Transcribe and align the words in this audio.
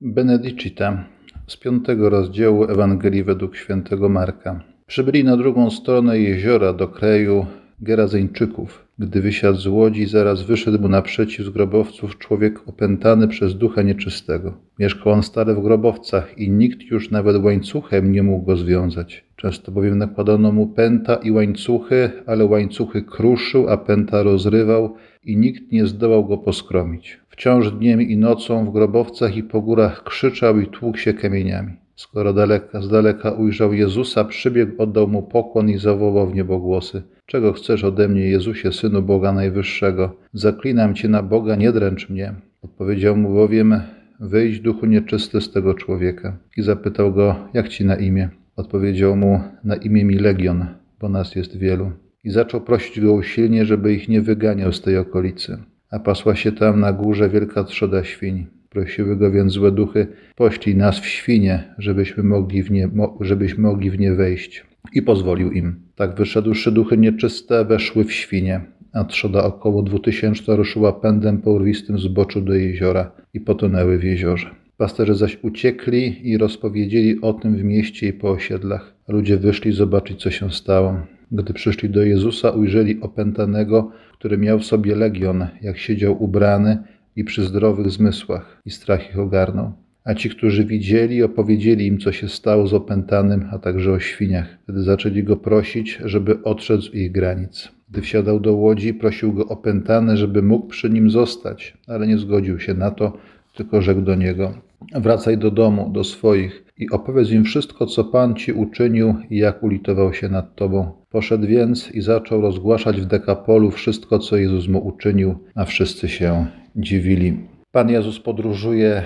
Benedicite 0.00 1.04
z 1.46 1.56
piątego 1.56 2.10
rozdziału 2.10 2.64
Ewangelii 2.64 3.24
według 3.24 3.56
świętego 3.56 4.08
Marka. 4.08 4.60
Przybyli 4.86 5.24
na 5.24 5.36
drugą 5.36 5.70
stronę 5.70 6.18
jeziora 6.18 6.72
do 6.72 6.88
kraju 6.88 7.46
Gerazeńczyków. 7.80 8.86
Gdy 8.98 9.20
wysiadł 9.20 9.58
z 9.58 9.66
łodzi, 9.66 10.06
zaraz 10.06 10.42
wyszedł 10.42 10.78
mu 10.78 10.88
naprzeciw 10.88 11.46
z 11.46 11.50
grobowców 11.50 12.18
człowiek 12.18 12.68
opętany 12.68 13.28
przez 13.28 13.54
ducha 13.54 13.82
nieczystego. 13.82 14.54
Mieszkał 14.78 15.12
on 15.12 15.22
stale 15.22 15.54
w 15.54 15.62
grobowcach 15.62 16.38
i 16.38 16.50
nikt 16.50 16.82
już 16.82 17.10
nawet 17.10 17.44
łańcuchem 17.44 18.12
nie 18.12 18.22
mógł 18.22 18.46
go 18.46 18.56
związać. 18.56 19.24
Często 19.36 19.72
bowiem 19.72 19.98
nakładano 19.98 20.52
mu 20.52 20.66
pęta 20.66 21.14
i 21.14 21.30
łańcuchy, 21.30 22.10
ale 22.26 22.44
łańcuchy 22.44 23.02
kruszył, 23.02 23.68
a 23.68 23.76
pęta 23.76 24.22
rozrywał 24.22 24.94
i 25.24 25.36
nikt 25.36 25.72
nie 25.72 25.86
zdołał 25.86 26.26
go 26.26 26.38
poskromić. 26.38 27.18
Wciąż 27.38 27.70
dniem 27.70 28.02
i 28.02 28.16
nocą 28.16 28.64
w 28.66 28.72
grobowcach 28.72 29.36
i 29.36 29.42
po 29.42 29.60
górach 29.62 30.04
krzyczał 30.04 30.60
i 30.60 30.66
tłukł 30.66 30.98
się 30.98 31.14
kamieniami. 31.14 31.72
Skoro 31.96 32.32
daleka, 32.32 32.82
z 32.82 32.88
daleka 32.88 33.30
ujrzał 33.30 33.72
Jezusa, 33.72 34.24
przybiegł, 34.24 34.82
oddał 34.82 35.08
mu 35.08 35.22
pokłon 35.22 35.70
i 35.70 35.78
zawołał 35.78 36.30
w 36.30 36.34
niebogłosy. 36.34 37.02
Czego 37.26 37.52
chcesz 37.52 37.84
ode 37.84 38.08
mnie, 38.08 38.20
Jezusie, 38.20 38.72
Synu 38.72 39.02
Boga 39.02 39.32
Najwyższego? 39.32 40.16
Zaklinam 40.32 40.94
Cię 40.94 41.08
na 41.08 41.22
Boga, 41.22 41.56
nie 41.56 41.72
dręcz 41.72 42.10
mnie. 42.10 42.34
Odpowiedział 42.62 43.16
mu 43.16 43.34
bowiem, 43.34 43.80
wyjdź 44.20 44.60
duchu 44.60 44.86
nieczysty 44.86 45.40
z 45.40 45.52
tego 45.52 45.74
człowieka. 45.74 46.36
I 46.56 46.62
zapytał 46.62 47.12
go, 47.12 47.36
jak 47.54 47.68
Ci 47.68 47.84
na 47.84 47.96
imię? 47.96 48.28
Odpowiedział 48.56 49.16
mu, 49.16 49.40
na 49.64 49.76
imię 49.76 50.04
mi 50.04 50.14
Legion, 50.14 50.66
bo 51.00 51.08
nas 51.08 51.34
jest 51.34 51.58
wielu. 51.58 51.92
I 52.24 52.30
zaczął 52.30 52.60
prosić 52.60 53.00
go 53.00 53.12
usilnie, 53.12 53.64
żeby 53.64 53.94
ich 53.94 54.08
nie 54.08 54.20
wyganiał 54.20 54.72
z 54.72 54.82
tej 54.82 54.98
okolicy. 54.98 55.58
A 55.90 55.98
pasła 55.98 56.36
się 56.36 56.52
tam 56.52 56.80
na 56.80 56.92
górze 56.92 57.28
wielka 57.28 57.64
trzoda 57.64 58.04
świń. 58.04 58.46
Prosiły 58.70 59.16
go 59.16 59.30
więc 59.30 59.52
złe 59.52 59.72
duchy, 59.72 60.06
poślij 60.36 60.76
nas 60.76 61.00
w 61.00 61.06
świnie, 61.06 61.74
żebyśmy 61.78 62.22
mogli 62.22 62.62
w 62.62 62.70
nie, 62.70 62.88
żebyśmy 63.20 63.62
mogli 63.62 63.90
w 63.90 63.98
nie 63.98 64.14
wejść. 64.14 64.64
I 64.92 65.02
pozwolił 65.02 65.52
im. 65.52 65.80
Tak 65.96 66.14
wyszedłszy 66.14 66.72
duchy 66.72 66.98
nieczyste 66.98 67.64
weszły 67.64 68.04
w 68.04 68.12
świnie, 68.12 68.60
a 68.92 69.04
trzoda 69.04 69.44
około 69.44 69.82
dwutysięczna 69.82 70.56
ruszyła 70.56 70.92
pędem 70.92 71.38
po 71.38 71.50
urwistym 71.50 71.98
zboczu 71.98 72.40
do 72.40 72.54
jeziora 72.54 73.10
i 73.34 73.40
potonęły 73.40 73.98
w 73.98 74.04
jeziorze. 74.04 74.50
Pasterze 74.76 75.14
zaś 75.14 75.38
uciekli 75.42 76.30
i 76.30 76.38
rozpowiedzieli 76.38 77.20
o 77.20 77.32
tym 77.32 77.56
w 77.56 77.64
mieście 77.64 78.08
i 78.08 78.12
po 78.12 78.30
osiedlach. 78.30 78.94
Ludzie 79.08 79.36
wyszli 79.36 79.72
zobaczyć, 79.72 80.22
co 80.22 80.30
się 80.30 80.50
stało. 80.50 81.00
Gdy 81.32 81.52
przyszli 81.52 81.90
do 81.90 82.02
Jezusa, 82.02 82.50
ujrzeli 82.50 83.00
opętanego, 83.00 83.90
który 84.12 84.38
miał 84.38 84.58
w 84.58 84.64
sobie 84.64 84.96
legion, 84.96 85.46
jak 85.62 85.78
siedział 85.78 86.22
ubrany 86.22 86.78
i 87.16 87.24
przy 87.24 87.44
zdrowych 87.44 87.90
zmysłach, 87.90 88.62
i 88.66 88.70
strach 88.70 89.10
ich 89.10 89.18
ogarnął. 89.18 89.72
A 90.04 90.14
ci, 90.14 90.30
którzy 90.30 90.64
widzieli, 90.64 91.22
opowiedzieli 91.22 91.86
im, 91.86 91.98
co 91.98 92.12
się 92.12 92.28
stało 92.28 92.66
z 92.66 92.74
opętanym, 92.74 93.48
a 93.52 93.58
także 93.58 93.92
o 93.92 93.98
świniach. 93.98 94.58
Wtedy 94.62 94.82
zaczęli 94.82 95.22
go 95.22 95.36
prosić, 95.36 95.98
żeby 96.04 96.42
odszedł 96.42 96.82
z 96.82 96.94
ich 96.94 97.12
granic. 97.12 97.68
Gdy 97.90 98.00
wsiadał 98.00 98.40
do 98.40 98.52
łodzi, 98.52 98.94
prosił 98.94 99.32
go 99.32 99.46
opętany, 99.46 100.16
żeby 100.16 100.42
mógł 100.42 100.66
przy 100.66 100.90
nim 100.90 101.10
zostać, 101.10 101.76
ale 101.86 102.06
nie 102.06 102.18
zgodził 102.18 102.60
się 102.60 102.74
na 102.74 102.90
to, 102.90 103.18
tylko 103.54 103.82
rzekł 103.82 104.00
do 104.00 104.14
niego: 104.14 104.54
Wracaj 104.94 105.38
do 105.38 105.50
domu, 105.50 105.90
do 105.94 106.04
swoich 106.04 106.64
i 106.78 106.90
opowiedz 106.90 107.30
im 107.30 107.44
wszystko, 107.44 107.86
co 107.86 108.04
Pan 108.04 108.34
ci 108.34 108.52
uczynił 108.52 109.14
i 109.30 109.36
jak 109.38 109.62
ulitował 109.62 110.14
się 110.14 110.28
nad 110.28 110.54
tobą. 110.54 110.97
Poszedł 111.10 111.46
więc 111.46 111.90
i 111.90 112.00
zaczął 112.00 112.40
rozgłaszać 112.40 113.00
w 113.00 113.04
dekapolu 113.04 113.70
wszystko, 113.70 114.18
co 114.18 114.36
Jezus 114.36 114.68
mu 114.68 114.86
uczynił, 114.86 115.34
a 115.54 115.64
wszyscy 115.64 116.08
się 116.08 116.46
dziwili. 116.76 117.36
Pan 117.72 117.90
Jezus 117.90 118.20
podróżuje 118.20 119.02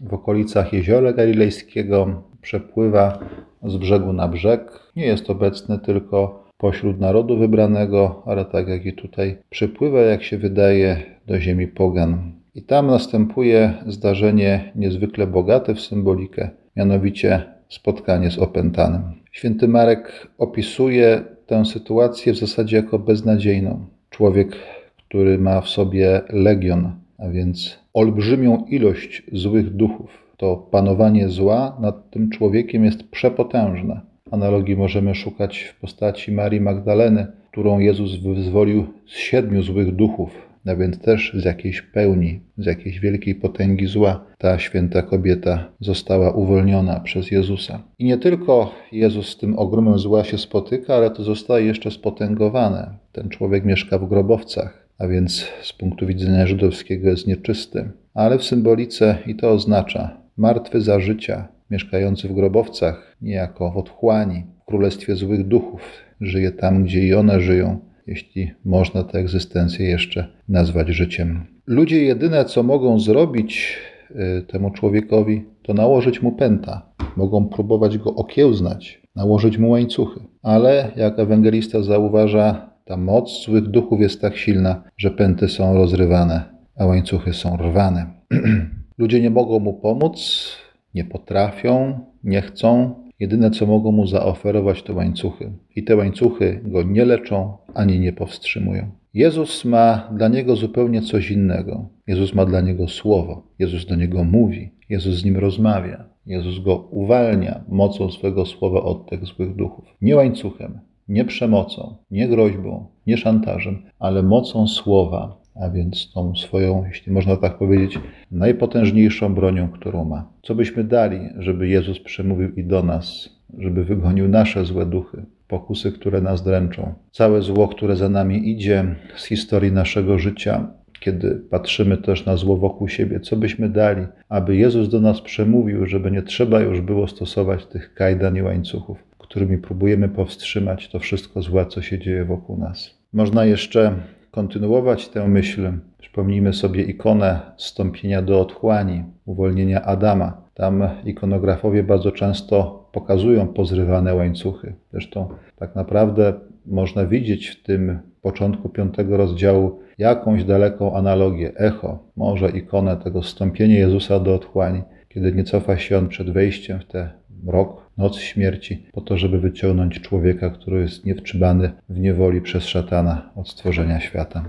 w 0.00 0.14
okolicach 0.14 0.72
jeziora 0.72 1.12
galilejskiego, 1.12 2.22
przepływa 2.40 3.18
z 3.62 3.76
brzegu 3.76 4.12
na 4.12 4.28
brzeg. 4.28 4.90
Nie 4.96 5.06
jest 5.06 5.30
obecny 5.30 5.78
tylko 5.78 6.44
pośród 6.58 7.00
narodu 7.00 7.38
wybranego, 7.38 8.22
ale 8.26 8.44
tak 8.44 8.68
jak 8.68 8.86
i 8.86 8.92
tutaj 8.92 9.38
przypływa, 9.50 10.00
jak 10.00 10.22
się 10.22 10.38
wydaje, 10.38 11.02
do 11.26 11.40
ziemi 11.40 11.68
pogan. 11.68 12.32
I 12.54 12.62
tam 12.62 12.86
następuje 12.86 13.74
zdarzenie 13.86 14.72
niezwykle 14.76 15.26
bogate 15.26 15.74
w 15.74 15.80
symbolikę, 15.80 16.50
mianowicie 16.76 17.53
spotkanie 17.68 18.30
z 18.30 18.38
opętanym. 18.38 19.02
Święty 19.32 19.68
Marek 19.68 20.28
opisuje 20.38 21.24
tę 21.46 21.64
sytuację 21.64 22.32
w 22.32 22.38
zasadzie 22.38 22.76
jako 22.76 22.98
beznadziejną. 22.98 23.86
Człowiek, 24.10 24.56
który 24.96 25.38
ma 25.38 25.60
w 25.60 25.68
sobie 25.68 26.20
legion, 26.30 26.92
a 27.18 27.28
więc 27.28 27.78
olbrzymią 27.94 28.64
ilość 28.68 29.22
złych 29.32 29.70
duchów. 29.70 30.24
To 30.36 30.56
panowanie 30.56 31.28
zła 31.28 31.76
nad 31.80 32.10
tym 32.10 32.30
człowiekiem 32.30 32.84
jest 32.84 33.10
przepotężne. 33.10 34.00
Analogii 34.30 34.76
możemy 34.76 35.14
szukać 35.14 35.58
w 35.58 35.80
postaci 35.80 36.32
Marii 36.32 36.60
Magdaleny, 36.60 37.26
którą 37.50 37.78
Jezus 37.78 38.16
wyzwolił 38.16 38.86
z 39.06 39.16
siedmiu 39.16 39.62
złych 39.62 39.96
duchów, 39.96 40.30
a 40.66 40.76
więc 40.76 40.98
też 40.98 41.32
z 41.34 41.44
jakiejś 41.44 41.82
pełni, 41.82 42.40
z 42.58 42.66
jakiejś 42.66 43.00
wielkiej 43.00 43.34
potęgi 43.34 43.86
zła, 43.86 44.24
ta 44.38 44.58
święta 44.58 45.02
kobieta 45.02 45.72
została 45.80 46.30
uwolniona 46.30 47.00
przez 47.00 47.30
Jezusa. 47.30 47.82
I 47.98 48.04
nie 48.04 48.18
tylko 48.18 48.74
Jezus 48.92 49.28
z 49.28 49.36
tym 49.36 49.58
ogromem 49.58 49.98
zła 49.98 50.24
się 50.24 50.38
spotyka, 50.38 50.94
ale 50.94 51.10
to 51.10 51.24
zostaje 51.24 51.66
jeszcze 51.66 51.90
spotęgowane. 51.90 52.98
Ten 53.12 53.28
człowiek 53.28 53.64
mieszka 53.64 53.98
w 53.98 54.08
grobowcach, 54.08 54.88
a 54.98 55.08
więc 55.08 55.46
z 55.62 55.72
punktu 55.72 56.06
widzenia 56.06 56.46
żydowskiego 56.46 57.08
jest 57.08 57.26
nieczysty. 57.26 57.90
Ale 58.14 58.38
w 58.38 58.44
symbolice 58.44 59.18
i 59.26 59.34
to 59.34 59.50
oznacza 59.50 60.16
martwy 60.36 60.80
za 60.80 61.00
życia, 61.00 61.48
mieszkający 61.70 62.28
w 62.28 62.32
grobowcach, 62.34 63.16
niejako 63.22 63.70
w 63.70 63.76
otchłani, 63.76 64.44
w 64.62 64.64
królestwie 64.64 65.16
złych 65.16 65.48
duchów, 65.48 65.80
żyje 66.20 66.50
tam, 66.52 66.84
gdzie 66.84 67.06
i 67.06 67.14
one 67.14 67.40
żyją, 67.40 67.78
jeśli 68.06 68.50
można 68.64 69.02
tę 69.02 69.18
egzystencję 69.18 69.86
jeszcze 69.86 70.26
nazwać 70.48 70.88
życiem. 70.88 71.46
Ludzie 71.66 72.02
jedyne, 72.04 72.44
co 72.44 72.62
mogą 72.62 73.00
zrobić 73.00 73.76
y, 74.10 74.42
temu 74.42 74.70
człowiekowi, 74.70 75.44
to 75.62 75.74
nałożyć 75.74 76.22
mu 76.22 76.32
pęta. 76.32 76.94
Mogą 77.16 77.48
próbować 77.48 77.98
go 77.98 78.14
okiełznać, 78.14 79.02
nałożyć 79.16 79.58
mu 79.58 79.70
łańcuchy. 79.70 80.20
Ale, 80.42 80.92
jak 80.96 81.18
ewangelista 81.18 81.82
zauważa, 81.82 82.70
ta 82.84 82.96
moc 82.96 83.44
złych 83.44 83.64
duchów 83.64 84.00
jest 84.00 84.20
tak 84.20 84.36
silna, 84.36 84.82
że 84.96 85.10
pęty 85.10 85.48
są 85.48 85.74
rozrywane, 85.74 86.42
a 86.76 86.86
łańcuchy 86.86 87.32
są 87.32 87.56
rwane. 87.56 88.06
Ludzie 88.98 89.20
nie 89.20 89.30
mogą 89.30 89.58
mu 89.58 89.74
pomóc, 89.74 90.48
nie 90.94 91.04
potrafią, 91.04 92.00
nie 92.24 92.42
chcą, 92.42 92.94
Jedyne, 93.24 93.50
co 93.50 93.66
mogą 93.66 93.92
mu 93.92 94.06
zaoferować, 94.06 94.82
to 94.82 94.94
łańcuchy. 94.94 95.52
I 95.76 95.84
te 95.84 95.96
łańcuchy 95.96 96.60
go 96.64 96.82
nie 96.82 97.04
leczą 97.04 97.56
ani 97.74 98.00
nie 98.00 98.12
powstrzymują. 98.12 98.90
Jezus 99.14 99.64
ma 99.64 100.08
dla 100.16 100.28
niego 100.28 100.56
zupełnie 100.56 101.02
coś 101.02 101.30
innego. 101.30 101.88
Jezus 102.06 102.34
ma 102.34 102.46
dla 102.46 102.60
niego 102.60 102.88
słowo. 102.88 103.46
Jezus 103.58 103.86
do 103.86 103.96
niego 103.96 104.24
mówi. 104.24 104.70
Jezus 104.88 105.14
z 105.14 105.24
nim 105.24 105.36
rozmawia. 105.36 106.04
Jezus 106.26 106.64
go 106.64 106.76
uwalnia 106.90 107.64
mocą 107.68 108.10
swego 108.10 108.46
słowa 108.46 108.82
od 108.82 109.10
tych 109.10 109.26
złych 109.26 109.56
duchów. 109.56 109.84
Nie 110.02 110.16
łańcuchem, 110.16 110.80
nie 111.08 111.24
przemocą, 111.24 111.96
nie 112.10 112.28
groźbą, 112.28 112.86
nie 113.06 113.16
szantażem, 113.16 113.82
ale 113.98 114.22
mocą 114.22 114.66
słowa, 114.66 115.36
a 115.54 115.70
więc 115.70 116.12
tą 116.12 116.36
swoją, 116.36 116.84
jeśli 116.88 117.12
można 117.12 117.36
tak 117.36 117.58
powiedzieć, 117.58 117.98
najpotężniejszą 118.30 119.34
bronią, 119.34 119.68
którą 119.68 120.04
ma. 120.04 120.28
Co 120.42 120.54
byśmy 120.54 120.84
dali, 120.84 121.20
żeby 121.38 121.68
Jezus 121.68 122.00
przemówił 122.00 122.54
i 122.54 122.64
do 122.64 122.82
nas, 122.82 123.28
żeby 123.58 123.84
wygonił 123.84 124.28
nasze 124.28 124.64
złe 124.64 124.86
duchy, 124.86 125.24
pokusy, 125.48 125.92
które 125.92 126.20
nas 126.20 126.42
dręczą, 126.42 126.94
całe 127.10 127.42
zło, 127.42 127.68
które 127.68 127.96
za 127.96 128.08
nami 128.08 128.50
idzie 128.50 128.84
z 129.16 129.24
historii 129.24 129.72
naszego 129.72 130.18
życia, 130.18 130.68
kiedy 131.00 131.42
patrzymy 131.50 131.96
też 131.96 132.26
na 132.26 132.36
zło 132.36 132.56
wokół 132.56 132.88
siebie, 132.88 133.20
co 133.20 133.36
byśmy 133.36 133.68
dali, 133.68 134.06
aby 134.28 134.56
Jezus 134.56 134.88
do 134.88 135.00
nas 135.00 135.20
przemówił, 135.20 135.86
żeby 135.86 136.10
nie 136.10 136.22
trzeba 136.22 136.60
już 136.60 136.80
było 136.80 137.08
stosować 137.08 137.66
tych 137.66 137.94
kajdan 137.94 138.36
i 138.36 138.42
łańcuchów, 138.42 138.98
którymi 139.18 139.58
próbujemy 139.58 140.08
powstrzymać 140.08 140.88
to 140.88 140.98
wszystko 140.98 141.42
złe, 141.42 141.66
co 141.66 141.82
się 141.82 141.98
dzieje 141.98 142.24
wokół 142.24 142.58
nas. 142.58 142.98
Można 143.12 143.44
jeszcze 143.44 143.94
kontynuować 144.34 145.08
tę 145.08 145.28
myśl, 145.28 145.72
przypomnijmy 145.98 146.52
sobie 146.52 146.82
ikonę 146.82 147.40
stąpienia 147.56 148.22
do 148.22 148.40
otchłani, 148.40 149.04
uwolnienia 149.26 149.82
Adama. 149.82 150.42
Tam 150.54 150.88
ikonografowie 151.04 151.82
bardzo 151.82 152.12
często 152.12 152.88
pokazują 152.92 153.48
pozrywane 153.48 154.14
łańcuchy. 154.14 154.74
Zresztą 154.92 155.28
tak 155.56 155.74
naprawdę 155.74 156.34
można 156.66 157.06
widzieć 157.06 157.48
w 157.48 157.62
tym 157.62 157.98
początku 158.22 158.68
piątego 158.68 159.16
rozdziału 159.16 159.80
jakąś 159.98 160.44
daleką 160.44 160.96
analogię, 160.96 161.52
echo, 161.56 161.98
może 162.16 162.50
ikonę 162.50 162.96
tego 162.96 163.22
stąpienia 163.22 163.78
Jezusa 163.78 164.20
do 164.20 164.34
otchłani, 164.34 164.82
kiedy 165.08 165.32
nie 165.32 165.44
cofa 165.44 165.76
się 165.76 165.98
on 165.98 166.08
przed 166.08 166.30
wejściem 166.30 166.80
w 166.80 166.84
te 166.84 167.10
mrok, 167.44 167.90
noc 167.98 168.18
śmierci, 168.18 168.86
po 168.92 169.00
to, 169.00 169.18
żeby 169.18 169.38
wyciągnąć 169.38 170.00
człowieka, 170.00 170.50
który 170.50 170.80
jest 170.80 171.04
niewtrzymany 171.04 171.72
w 171.88 171.98
niewoli 171.98 172.40
przez 172.40 172.64
szatana 172.64 173.30
od 173.36 173.48
stworzenia 173.48 174.00
świata. 174.00 174.44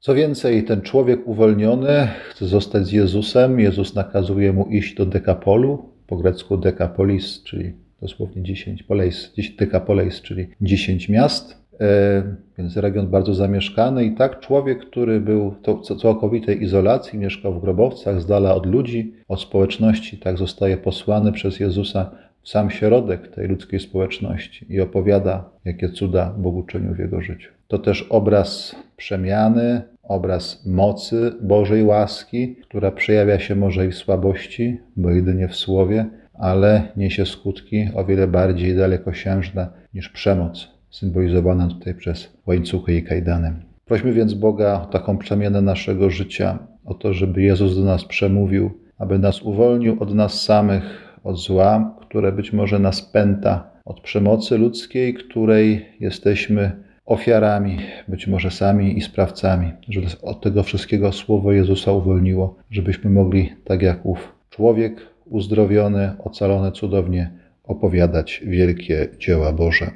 Co 0.00 0.14
więcej, 0.14 0.64
ten 0.64 0.80
człowiek 0.80 1.26
uwolniony 1.26 2.08
chce 2.30 2.46
zostać 2.46 2.86
z 2.86 2.92
Jezusem. 2.92 3.60
Jezus 3.60 3.94
nakazuje 3.94 4.52
mu 4.52 4.66
iść 4.66 4.94
do 4.94 5.06
Dekapolu, 5.06 5.90
po 6.06 6.16
grecku 6.16 6.56
Dekapolis, 6.56 7.42
czyli 7.42 7.72
dosłownie 8.00 8.42
10 8.42 8.82
poleis, 8.82 9.32
Dekapoleis, 9.58 10.22
czyli 10.22 10.46
10 10.60 11.08
miast. 11.08 11.60
E, 11.80 12.22
więc 12.58 12.76
region 12.76 13.08
bardzo 13.08 13.34
zamieszkany 13.34 14.04
i 14.04 14.14
tak 14.14 14.40
człowiek, 14.40 14.86
który 14.86 15.20
był 15.20 15.50
w 15.50 16.00
całkowitej 16.00 16.62
izolacji, 16.62 17.18
mieszkał 17.18 17.54
w 17.54 17.60
grobowcach, 17.60 18.22
z 18.22 18.26
dala 18.26 18.54
od 18.54 18.66
ludzi, 18.66 19.14
od 19.28 19.40
społeczności, 19.40 20.18
tak 20.18 20.38
zostaje 20.38 20.76
posłany 20.76 21.32
przez 21.32 21.60
Jezusa 21.60 22.10
sam 22.44 22.70
środek 22.70 23.28
tej 23.28 23.48
ludzkiej 23.48 23.80
społeczności 23.80 24.66
i 24.68 24.80
opowiada, 24.80 25.50
jakie 25.64 25.88
cuda 25.88 26.34
Bogu 26.38 26.62
czynił 26.62 26.94
w 26.94 26.98
jego 26.98 27.22
życiu. 27.22 27.50
To 27.68 27.78
też 27.78 28.02
obraz 28.02 28.76
przemiany, 28.96 29.82
obraz 30.02 30.66
mocy 30.66 31.32
Bożej 31.42 31.82
łaski, 31.82 32.56
która 32.56 32.90
przejawia 32.90 33.38
się 33.38 33.56
może 33.56 33.86
i 33.86 33.90
w 33.90 33.94
słabości, 33.94 34.78
bo 34.96 35.10
jedynie 35.10 35.48
w 35.48 35.56
słowie, 35.56 36.06
ale 36.34 36.82
niesie 36.96 37.26
skutki 37.26 37.88
o 37.94 38.04
wiele 38.04 38.26
bardziej 38.28 38.76
dalekosiężne 38.76 39.68
niż 39.94 40.08
przemoc, 40.08 40.68
symbolizowana 40.90 41.68
tutaj 41.68 41.94
przez 41.94 42.32
łańcuchy 42.46 42.94
i 42.94 43.02
kajdany. 43.02 43.52
Prośmy 43.84 44.12
więc 44.12 44.34
Boga 44.34 44.80
o 44.82 44.86
taką 44.86 45.18
przemianę 45.18 45.62
naszego 45.62 46.10
życia, 46.10 46.58
o 46.84 46.94
to, 46.94 47.14
żeby 47.14 47.42
Jezus 47.42 47.76
do 47.76 47.84
nas 47.84 48.04
przemówił, 48.04 48.70
aby 48.98 49.18
nas 49.18 49.42
uwolnił 49.42 49.96
od 50.02 50.14
nas 50.14 50.42
samych, 50.42 51.09
od 51.24 51.38
zła, 51.38 51.94
które 52.00 52.32
być 52.32 52.52
może 52.52 52.78
nas 52.78 53.02
pęta, 53.02 53.70
od 53.84 54.00
przemocy 54.00 54.58
ludzkiej, 54.58 55.14
której 55.14 55.86
jesteśmy 56.00 56.72
ofiarami, 57.06 57.78
być 58.08 58.26
może 58.26 58.50
sami 58.50 58.98
i 58.98 59.00
sprawcami, 59.00 59.72
żeby 59.88 60.06
od 60.22 60.40
tego 60.40 60.62
wszystkiego 60.62 61.12
słowo 61.12 61.52
Jezusa 61.52 61.92
uwolniło, 61.92 62.56
żebyśmy 62.70 63.10
mogli, 63.10 63.52
tak 63.64 63.82
jak 63.82 64.06
ów 64.06 64.32
człowiek 64.50 65.06
uzdrowiony, 65.26 66.12
ocalony 66.18 66.72
cudownie, 66.72 67.30
opowiadać 67.64 68.42
wielkie 68.46 69.08
dzieła 69.18 69.52
Boże. 69.52 69.90